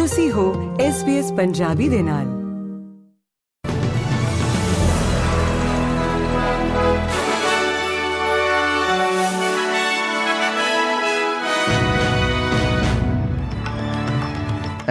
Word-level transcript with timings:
ਤੁਸੀਂ 0.00 0.32
ਹੋ 0.32 0.76
SBS 0.76 1.34
ਪੰਜਾਬੀ 1.34 1.88
ਦੇ 1.88 2.02
ਨਾਲ। 2.02 2.24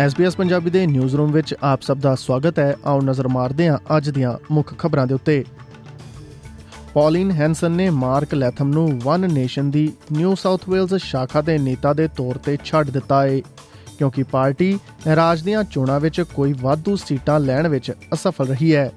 SBS 0.05 0.35
ਪੰਜਾਬੀ 0.37 0.69
ਦੇ 0.69 0.87
ਨਿਊਜ਼ 0.87 1.15
ਰੂਮ 1.15 1.31
ਵਿੱਚ 1.31 1.55
ਆਪ 1.63 1.81
ਸਭ 1.81 1.97
ਦਾ 1.97 2.15
ਸਵਾਗਤ 2.15 2.59
ਹੈ। 2.59 2.77
ਆਓ 2.85 3.01
ਨਜ਼ਰ 3.01 3.27
ਮਾਰਦੇ 3.27 3.69
ਹਾਂ 3.69 3.97
ਅੱਜ 3.97 4.09
ਦੀਆਂ 4.09 4.37
ਮੁੱਖ 4.51 4.77
ਖਬਰਾਂ 4.77 5.07
ਦੇ 5.07 5.13
ਉੱਤੇ। 5.13 5.45
ਪੌਲਿਨ 6.93 7.31
ਹੈਂਸਨ 7.31 7.71
ਨੇ 7.71 7.89
ਮਾਰਕ 7.89 8.33
ਲੈਥਮ 8.33 8.69
ਨੂੰ 8.69 8.99
ਵਨ 9.03 9.33
ਨੇਸ਼ਨ 9.33 9.71
ਦੀ 9.71 9.93
ਨਿਊ 10.11 10.35
ਸਾਊਥ 10.35 10.69
ਵੇਲਜ਼ 10.69 10.95
ਸ਼ਾਖਾ 10.95 11.41
ਦੇ 11.41 11.57
ਨੇਤਾ 11.57 11.93
ਦੇ 11.93 12.07
ਤੌਰ 12.07 12.35
ਤੇ 12.37 12.57
ਛੱਡ 12.65 12.89
ਦਿੱਤਾ 12.89 13.23
ਹੈ 13.25 13.41
ਕਿਉਂਕਿ 13.99 14.23
ਪਾਰਟੀ 14.23 14.79
ਰਾਜ 15.15 15.41
ਦੀਆਂ 15.41 15.63
ਚੋਣਾਂ 15.63 15.99
ਵਿੱਚ 15.99 16.21
ਕੋਈ 16.35 16.53
ਵਾਧੂ 16.61 16.95
ਸੀਟਾਂ 16.95 17.39
ਲੈਣ 17.39 17.67
ਵਿੱਚ 17.67 17.91
ਅਸਫਲ 18.13 18.47
ਰਹੀ 18.47 18.75
ਹੈ। 18.75 18.91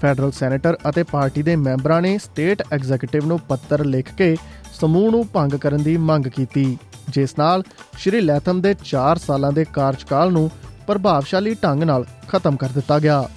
ਫੈਡਰਲ 0.00 0.30
ਸੈਨੇਟਰ 0.30 0.76
ਅਤੇ 0.88 1.02
ਪਾਰਟੀ 1.02 1.42
ਦੇ 1.42 1.56
ਮੈਂਬਰਾਂ 1.56 2.00
ਨੇ 2.02 2.16
ਸਟੇਟ 2.18 2.62
ਐਗਜ਼ੀਕਿਊਟਿਵ 2.72 3.26
ਨੂੰ 3.26 3.38
ਪੱਤਰ 3.48 3.84
ਲਿਖ 3.84 4.12
ਕੇ 4.14 4.36
ਸਮੂਹ 4.72 5.10
ਨੂੰ 5.10 5.24
ਭੰਗ 5.32 5.52
ਕਰਨ 5.52 5.82
ਦੀ 5.82 5.96
ਮੰਗ 5.96 6.26
ਕੀਤੀ, 6.26 6.78
ਜਿਸ 7.10 7.38
ਨਾਲ 7.38 7.62
ਸ਼੍ਰੀ 7.98 8.20
ਲੈਥਮ 8.20 8.60
ਦੇ 8.60 8.74
4 8.84 9.18
ਸਾਲਾਂ 9.18 9.52
ਦੇ 9.52 9.64
ਕਾਰਜਕਾਲ 9.72 10.32
ਨੂੰ 10.32 10.50
ਪ੍ਰਭਾਵਸ਼ਾਲੀ 10.86 11.54
ਢੰਗ 11.54 11.82
ਨਾਲ 11.82 12.04
ਖਤਮ 12.28 12.56
ਕਰ 12.56 12.68
ਦਿੱਤਾ 12.68 12.98
ਗਿਆ। 12.98 13.28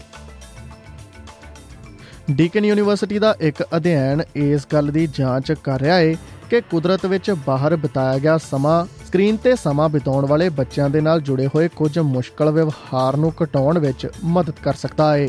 ਡੀਕਨ 2.28 2.66
ਯੂਨੀਵਰਸਿਟੀ 2.66 3.20
ਦਾ 3.20 3.34
ਇੱਕ 3.40 3.62
ਅਧਿਐਨ 3.78 4.22
ਇਸ 4.36 4.66
ਗੱਲ 4.74 4.92
ਦੀ 4.92 5.06
ਜਾਂਚ 5.08 5.52
ਕਰ 5.64 5.80
ਰਿਹਾ 5.80 5.96
ਹੈ 5.96 6.14
ਕਿ 6.50 6.60
ਕੁਦਰਤ 6.62 7.06
ਵਿੱਚ 7.06 7.30
ਬਾਹਰ 7.46 7.76
ਬਿਤਾਇਆ 7.76 8.18
ਗਿਆ 8.18 8.38
ਸਮਾਂ, 8.38 8.86
ਸਕਰੀਨ 9.06 9.38
ਤੇ 9.38 9.56
ਸਮਾਂ 9.56 9.88
ਬਿਤਾਉਣ 9.90 10.26
ਵਾਲੇ 10.26 10.48
ਬੱਚਿਆਂ 10.50 10.90
ਦੇ 10.90 11.02
ਨਾਲ 11.02 11.22
ਜੁੜੇ 11.22 11.48
ਹੋਏ 11.56 11.68
ਕੁਝ 11.76 11.98
ਮੁਸ਼ਕਲ 12.00 12.52
ਵਿਵਹਾਰ 12.52 13.18
ਨੂੰ 13.18 13.32
ਘਟਾਉਣ 13.44 13.80
ਵਿੱਚ 13.80 14.08
ਮਦਦ 14.26 14.60
ਕਰ 14.64 14.74
ਸਕਦਾ 14.74 15.12
ਹੈ 15.14 15.28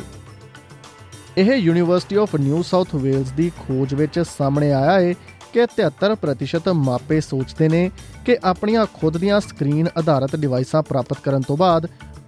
ਇਹ 1.37 1.53
University 1.53 2.17
of 2.17 2.35
New 2.37 2.63
South 2.63 2.95
Wales 2.95 3.33
ਦੀ 3.33 3.51
ਖੋਜ 3.59 3.95
ਵਿੱਚ 3.95 4.19
ਸਾਹਮਣੇ 4.29 4.73
ਆਇਆ 4.73 5.01
ਹੈ 5.01 5.13
ਕਿ 5.53 5.67
73% 5.77 6.73
ਮਾਪੇ 6.75 7.21
ਸੋਚਦੇ 7.21 7.69
ਨੇ 7.69 7.91
ਕਿ 8.25 8.37
ਆਪਣੀਆਂ 8.45 8.87
ਖੁਦ 8.95 9.17
ਦੀਆਂ 9.17 9.41
ਸਕਰੀਨ 9.41 9.89
ਆਧਾਰਿਤ 9.99 10.37
ਡਿਵਾਈਸਾਂ 10.37 10.83
ਪ੍ਰਾਪਤ 10.83 11.21
ਕਰਨ 11.23 11.43
ਤੋਂ 11.43 11.57
ਬਾਅਦ 11.57 11.87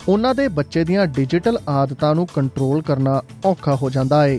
ਉਹਨਾਂ 0.08 0.34
ਦੇ 0.34 0.48
ਬੱਚੇ 0.50 0.84
ਦੀਆਂ 0.84 1.06
ਡਿਜੀਟਲ 1.06 1.58
ਆਦਤਾਂ 1.68 2.14
ਨੂੰ 2.14 2.26
ਕੰਟਰੋਲ 2.26 2.82
ਕਰਨਾ 2.82 3.20
ਔਖਾ 3.44 3.74
ਹੋ 3.74 3.90
ਜਾਂਦਾ 3.90 4.22
ਹੈ 4.22 4.38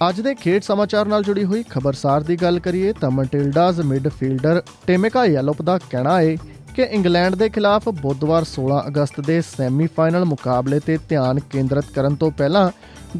ਅੱਜ 0.00 0.20
ਦੇ 0.20 0.34
ਖੇਡ 0.34 0.62
ਸਮਾਚਾਰ 0.62 1.06
ਨਾਲ 1.06 1.22
ਜੁੜੀ 1.22 1.44
ਹੋਈ 1.44 1.62
ਖਬਰਸਾਰ 1.70 2.22
ਦੀ 2.22 2.36
ਗੱਲ 2.36 2.58
ਕਰੀਏ 2.58 2.92
ਤਾਂ 2.92 3.10
ਮਟਿਲਡਾਜ਼ 3.10 3.80
ਮਿਡਫੀਲਡਰ 3.80 4.62
ਟੇਮਿਕਾ 4.86 5.24
ਯੈਲੋਪ 5.26 5.62
ਦਾ 5.62 5.78
ਕਹਿਣਾ 5.90 6.20
ਹੈ 6.20 6.36
ਕਿ 6.74 6.82
ਇੰਗਲੈਂਡ 6.82 7.34
ਦੇ 7.34 7.48
ਖਿਲਾਫ 7.48 7.88
ਬੁੱਧਵਾਰ 7.88 8.44
16 8.44 8.80
ਅਗਸਤ 8.88 9.20
ਦੇ 9.20 9.40
ਸੈਮੀਫਾਈਨਲ 9.40 10.24
ਮੁਕਾਬਲੇ 10.24 10.80
ਤੇ 10.80 10.98
ਧਿਆਨ 11.08 11.40
ਕੇਂਦਰਿਤ 11.40 11.84
ਕਰਨ 11.94 12.14
ਤੋਂ 12.14 12.30
ਪਹਿਲਾਂ 12.30 12.70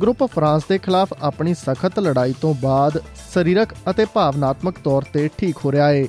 ਗਰੁੱਪ 0.03 0.25
ਫਰਾਂਸ 0.25 0.63
ਦੇ 0.69 0.79
ਖਿਲਾਫ 0.79 1.13
ਆਪਣੀ 1.23 1.55
ਸਖਤ 1.55 1.99
ਲੜਾਈ 1.99 2.35
ਤੋਂ 2.41 2.55
ਬਾਅਦ 2.55 2.99
ਸਰੀਰਕ 3.35 3.75
ਅਤੇ 3.91 4.07
ਭਾਵਨਾਤਮਕ 4.15 4.79
ਤੌਰ 4.85 5.05
ਤੇ 5.13 5.29
ਠੀਕ 5.39 5.57
ਹੋ 5.65 5.73
ਰਿਹਾ 5.73 5.89
ਹੈ। 5.89 6.05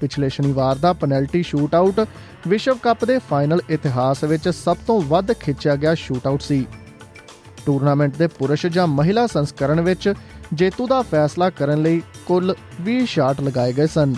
ਪਿਛਲੇ 0.00 0.28
ਸ਼ਨੀਵਾਰ 0.28 0.76
ਦਾ 0.76 0.92
ਪੈਨਲਟੀ 0.92 1.42
ਸ਼ੂਟਆਊਟ 1.42 2.00
ਵਿਸ਼ਵ 2.48 2.76
ਕੱਪ 2.82 3.04
ਦੇ 3.04 3.18
ਫਾਈਨਲ 3.18 3.60
ਇਤਿਹਾਸ 3.70 4.24
ਵਿੱਚ 4.24 4.48
ਸਭ 4.48 4.76
ਤੋਂ 4.86 5.00
ਵੱਧ 5.02 5.32
ਖਿੱਚਿਆ 5.32 5.76
ਗਿਆ 5.76 5.94
ਸ਼ੂਟਆਊਟ 5.94 6.40
ਸੀ। 6.40 6.66
ਟੂਰਨਾਮੈਂਟ 7.70 8.16
ਦੇ 8.16 8.26
ਪੁਰਸ਼ 8.26 8.66
ਜਾਂ 8.66 8.86
ਮਹਿਲਾ 8.86 9.26
ਸੰਸਕਰਣ 9.26 9.80
ਵਿੱਚ 9.80 10.12
ਜੇਤੂ 10.54 10.86
ਦਾ 10.86 11.00
ਫੈਸਲਾ 11.02 11.48
ਕਰਨ 11.50 11.82
ਲਈ 11.82 12.00
ਕੁੱਲ 12.26 12.54
20 12.86 13.04
ਸ਼ਾਟ 13.06 13.40
ਲਗਾਏ 13.40 13.72
ਗਏ 13.72 13.86
ਸਨ। 13.86 14.14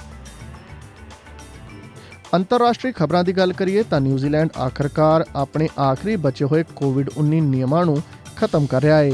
ਅੰਤਰਰਾਸ਼ਟਰੀ 2.35 2.93
ਖਬਰਾਂ 2.93 3.23
ਦੀ 3.25 3.33
ਗੱਲ 3.33 3.53
ਕਰੀਏ 3.53 3.83
ਤਾਂ 3.83 4.01
ਨਿਊਜ਼ੀਲੈਂਡ 4.01 4.51
ਆਖਰਕਾਰ 4.59 5.25
ਆਪਣੇ 5.37 5.69
ਆਖਰੀ 5.81 6.17
ਬਚੇ 6.17 6.45
ਹੋਏ 6.45 6.65
ਕੋਵਿਡ-19 6.77 7.41
ਨਿਯਮਾਂ 7.41 7.85
ਨੂੰ 7.85 8.03
ਖਤਮ 8.37 8.67
ਕਰ 8.67 8.83
ਰਿਹਾ 8.83 8.97
ਹੈ 8.97 9.11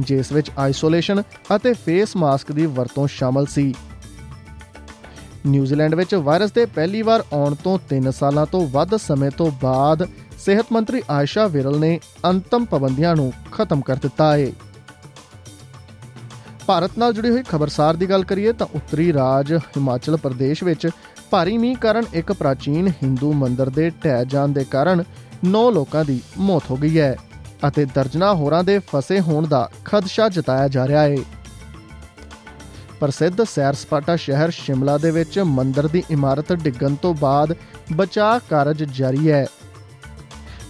ਜਿਸ 0.00 0.32
ਵਿੱਚ 0.32 0.50
ਆਈਸੋਲੇਸ਼ਨ 0.58 1.22
ਅਤੇ 1.56 1.72
ਫੇਸ 1.72 2.16
ਮਾਸਕ 2.16 2.52
ਦੀ 2.52 2.66
ਵਰਤੋਂ 2.66 3.06
ਸ਼ਾਮਲ 3.08 3.46
ਸੀ। 3.46 3.74
ਨਿਊਜ਼ੀਲੈਂਡ 5.46 5.94
ਵਿੱਚ 5.94 6.14
ਵਾਇਰਸ 6.14 6.52
ਦੇ 6.52 6.64
ਪਹਿਲੀ 6.66 7.02
ਵਾਰ 7.02 7.24
ਆਉਣ 7.32 7.54
ਤੋਂ 7.54 7.78
3 7.90 8.10
ਸਾਲਾਂ 8.10 8.46
ਤੋਂ 8.46 8.66
ਵੱਧ 8.68 8.96
ਸਮੇਂ 8.96 9.30
ਤੋਂ 9.30 9.50
ਬਾਅਦ 9.62 10.08
ਸਿਹਤ 10.38 10.66
ਮੰਤਰੀ 10.72 11.02
ਆਇਸ਼ਾ 11.10 11.46
ਵਿਰਲ 11.46 11.78
ਨੇ 11.80 11.98
ਅੰਤਮ 12.26 12.64
ਪਾਬੰਦੀਆਂ 12.64 13.14
ਨੂੰ 13.16 13.32
ਖਤਮ 13.52 13.80
ਕਰ 13.80 13.96
ਦਿੱਤਾ 13.96 14.32
ਹੈ 14.36 14.50
ਭਾਰਤ 16.66 16.98
ਨਾਲ 16.98 17.12
ਜੁੜੀ 17.12 17.30
ਹੋਈ 17.30 17.42
ਖਬਰਸਾਰ 17.48 17.96
ਦੀ 17.96 18.08
ਗੱਲ 18.10 18.24
ਕਰੀਏ 18.24 18.52
ਤਾਂ 18.52 18.66
ਉੱਤਰੀ 18.74 19.12
ਰਾਜ 19.12 19.52
ਹਿਮਾਚਲ 19.54 20.16
ਪ੍ਰਦੇਸ਼ 20.16 20.64
ਵਿੱਚ 20.64 20.88
ਭਾਰੀ 21.30 21.56
ਮੀਂਹ 21.58 21.76
ਕਾਰਨ 21.76 22.04
ਇੱਕ 22.14 22.32
ਪ੍ਰਾਚੀਨ 22.32 22.88
ਹਿੰਦੂ 23.02 23.32
ਮੰਦਿਰ 23.32 23.70
ਦੇ 23.70 23.90
ਢਹਿ 24.04 24.24
ਜਾਣ 24.24 24.48
ਦੇ 24.48 24.64
ਕਾਰਨ 24.64 25.02
9 25.48 25.64
ਲੋਕਾਂ 25.74 26.04
ਦੀ 26.04 26.20
ਮੌਤ 26.38 26.70
ਹੋ 26.70 26.76
ਗਈ 26.76 26.98
ਹੈ 26.98 27.16
ਅਤੇ 27.68 27.84
ਦਰਜਨਾ 27.84 28.32
ਹੋਰਾਂ 28.34 28.62
ਦੇ 28.64 28.78
ਫਸੇ 28.90 29.20
ਹੋਣ 29.20 29.46
ਦਾ 29.46 29.68
ਖਦਸ਼ਾ 29.84 30.28
ਜਤਾਇਆ 30.28 30.68
ਜਾ 30.68 30.86
ਰਿਹਾ 30.86 31.02
ਹੈ 31.02 31.16
ਪ੍ਰਸਿੱਧ 33.00 33.42
ਸੈਰ 33.44 33.74
ਸਪਾਟਾ 33.74 34.16
ਸ਼ਹਿਰ 34.16 34.50
ਸ਼ਿਮਲਾ 34.50 34.96
ਦੇ 34.98 35.10
ਵਿੱਚ 35.10 35.38
ਮੰਦਿਰ 35.48 35.86
ਦੀ 35.86 36.02
ਇਮਾਰਤ 36.10 36.52
ਡਿੱਗਣ 36.52 36.94
ਤੋਂ 36.94 37.14
ਬਾਅਦ 37.14 37.54
ਬਚਾਅ 37.92 38.38
ਕਾਰਜ 38.50 38.82
ਜਾਰੀ 38.84 39.30
ਹੈ। 39.30 39.46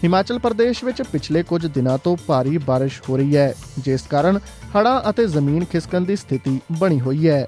ਹਿਮਾਚਲ 0.03 0.39
ਪ੍ਰਦੇਸ਼ 0.39 0.83
ਵਿੱਚ 0.83 1.01
ਪਿਛਲੇ 1.01 1.43
ਕੁਝ 1.43 1.65
ਦਿਨਾਂ 1.65 1.97
ਤੋਂ 1.97 2.15
ਭਾਰੀ 2.27 2.57
بارش 2.57 3.01
ਹੋ 3.09 3.17
ਰਹੀ 3.17 3.35
ਹੈ 3.35 3.53
ਜਿਸ 3.79 4.01
ਕਾਰਨ 4.01 4.39
ਹੜ੍ਹਾਂ 4.75 4.99
ਅਤੇ 5.09 5.25
ਜ਼ਮੀਨ 5.27 5.65
ਖਿਸਕਣ 5.65 6.01
ਦੀ 6.01 6.15
ਸਥਿਤੀ 6.15 6.59
ਬਣੀ 6.79 6.99
ਹੋਈ 6.99 7.27
ਹੈ 7.29 7.45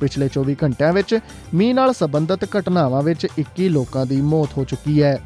ਪਿਛਲੇ 0.00 0.28
24 0.38 0.54
ਘੰਟਿਆਂ 0.64 0.92
ਵਿੱਚ 0.92 1.18
ਮੀਂਹ 1.54 1.74
ਨਾਲ 1.74 1.92
ਸੰਬੰਧਿਤ 1.92 2.44
ਘਟਨਾਵਾਂ 2.58 3.02
ਵਿੱਚ 3.02 3.26
21 3.40 3.68
ਲੋਕਾਂ 3.68 4.06
ਦੀ 4.06 4.20
ਮੌਤ 4.22 4.58
ਹੋ 4.58 4.64
ਚੁੱਕੀ 4.64 5.02
ਹੈ 5.02 5.18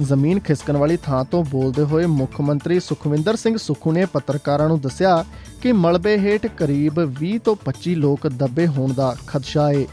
ਜ਼ਮੀਨ 0.00 0.40
ਖਿਸਕਣ 0.40 0.76
ਵਾਲੀ 0.76 0.96
ਥਾਂ 0.96 1.24
ਤੋਂ 1.24 1.44
ਬੋਲਦੇ 1.44 1.82
ਹੋਏ 1.82 2.06
ਮੁੱਖ 2.06 2.40
ਮੰਤਰੀ 2.40 2.80
ਸੁਖਵਿੰਦਰ 2.80 3.36
ਸਿੰਘ 3.36 3.56
ਸੁਖੂ 3.56 3.92
ਨੇ 3.92 4.04
ਪੱਤਰਕਾਰਾਂ 4.04 4.68
ਨੂੰ 4.68 4.80
ਦੱਸਿਆ 4.80 5.24
ਕਿ 5.62 5.72
ਮਲਬੇ 5.72 6.16
ਹੇਠ 6.18 6.46
ਕਰੀਬ 6.56 7.00
20 7.16 7.38
ਤੋਂ 7.44 7.56
25 7.64 7.94
ਲੋਕ 7.94 8.26
ਦੱਬੇ 8.34 8.66
ਹੋਣ 8.66 8.92
ਦਾ 8.92 9.14
ਖਦਸ਼ਾ 9.26 9.68
ਹੈ 9.68 9.86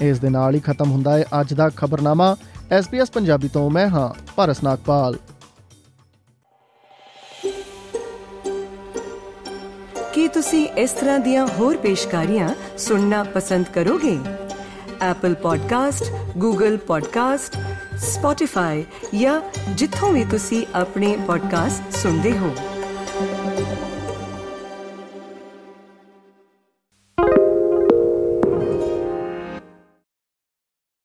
ਇਸ 0.00 0.18
ਦੇ 0.18 0.28
ਨਾਲ 0.28 0.54
ਹੀ 0.54 0.60
ਖਤਮ 0.60 0.90
ਹੁੰਦਾ 0.90 1.16
ਹੈ 1.18 1.24
ਅੱਜ 1.40 1.52
ਦਾ 1.54 1.68
ਖਬਰਨਾਮਾ 1.76 2.36
SBS 2.71 3.05
ਪੰਜਾਬੀ 3.13 3.47
ਤੋਂ 3.47 3.69
ਮੈਂ 3.69 3.89
ਹਾਂ 3.89 4.23
ਭਾਰਸ 4.35 4.63
ਨਾਗਪਾਲ 4.63 5.17
ਕੀ 10.13 10.27
ਤੁਸੀਂ 10.27 10.69
ਇਸ 10.69 10.91
ਤਰ੍ਹਾਂ 10.91 11.19
ਦੀਆਂ 11.19 11.47
ਹੋਰ 11.47 11.77
ਪੇਸ਼ਕਾਰੀਆਂ 11.77 12.49
ਸੁਣਨਾ 12.77 13.23
ਪਸੰਦ 13.23 13.65
ਕਰੋਗੇ 13.65 14.19
Apple 15.11 15.35
Podcast, 15.35 16.05
Google 16.45 16.77
Podcast, 16.77 17.59
Spotify 17.95 18.83
ਜਾਂ 19.19 19.41
ਜਿੱਥੋਂ 19.75 20.13
ਵੀ 20.13 20.25
ਤੁਸੀਂ 20.25 20.67
ਆਪਣੇ 20.75 21.17
ਪੋਡਕਾਸਟ 21.27 21.97
ਸੁਣਦੇ 21.97 22.37
ਹੋ 22.37 22.55